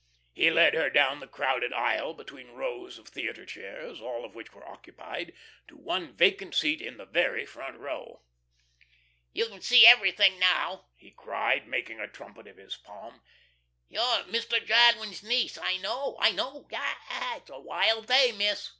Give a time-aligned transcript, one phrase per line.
[0.33, 4.51] He led her down the crowded aisle between rows of theatre chairs, all of which
[4.51, 5.31] were occupied,
[5.67, 8.23] to one vacant seat in the very front row.
[9.31, 13.21] "You can see everything, now," he cried, making a trumpet of his palm.
[13.89, 15.59] "You're Mister Jadwin's niece.
[15.59, 16.67] I know, I know.
[16.73, 18.69] Ah, it's a wild day, Miss.